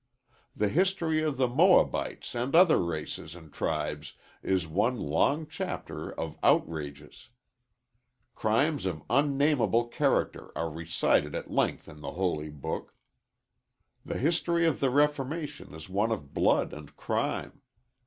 [0.55, 6.39] The history of the Moabites and other races and tribes is one long chapter of
[6.41, 7.29] outrages.
[8.33, 12.95] Crimes of unnamable character are recited at length in the Holy Book.
[14.03, 17.61] The history of the reformation is one of blood and crime.